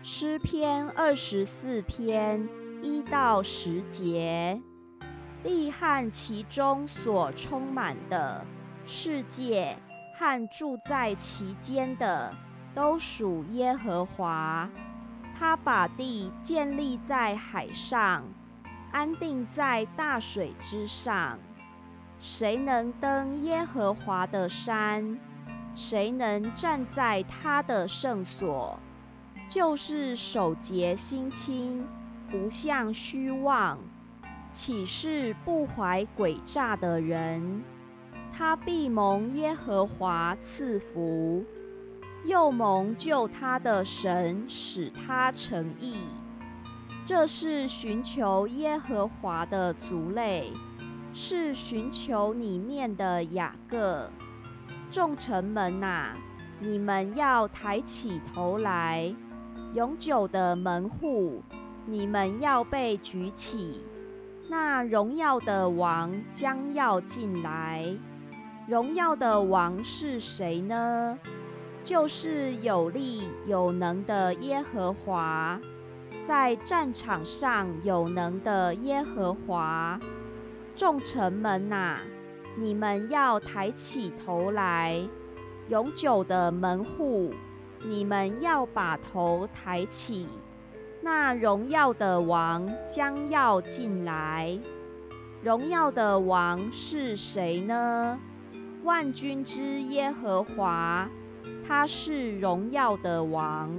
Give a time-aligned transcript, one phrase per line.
[0.00, 2.48] 诗篇二十四篇
[2.80, 4.60] 一到十节，
[5.42, 8.46] 地和其中所充满的
[8.86, 9.76] 世界
[10.16, 12.32] 和住在其间的，
[12.74, 14.70] 都属耶和华。
[15.36, 18.22] 他把地建立在海上，
[18.92, 21.38] 安定在大水之上。
[22.20, 25.18] 谁能登耶和华的山？
[25.74, 28.78] 谁能站在他的圣所？
[29.48, 31.82] 就是守节心清，
[32.30, 33.78] 不向虚妄，
[34.52, 37.62] 岂是不怀诡诈的人？
[38.30, 41.42] 他必蒙耶和华赐福，
[42.26, 45.96] 又蒙救他的神使他成义。
[47.06, 50.52] 这是寻求耶和华的族类，
[51.14, 54.10] 是寻求里面的雅各
[54.90, 56.10] 众城门呐！
[56.60, 59.14] 你们要抬起头来。
[59.78, 61.40] 永久的门户，
[61.86, 63.80] 你们要被举起。
[64.50, 67.86] 那荣耀的王将要进来。
[68.66, 71.16] 荣耀的王是谁呢？
[71.84, 75.60] 就是有力有能的耶和华，
[76.26, 80.00] 在战场上有能的耶和华。
[80.74, 81.98] 众臣们呐，
[82.56, 85.00] 你们要抬起头来。
[85.68, 87.32] 永久的门户。
[87.82, 90.26] 你们要把头抬起，
[91.00, 94.58] 那荣耀的王将要进来。
[95.42, 98.18] 荣耀的王是谁呢？
[98.82, 101.08] 万军之耶和华，
[101.66, 103.70] 他是荣耀的王。